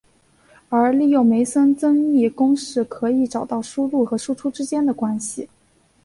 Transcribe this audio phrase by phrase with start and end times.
[0.69, 5.47] 而利用梅森增益公式可以找到输入和输出之间的关系。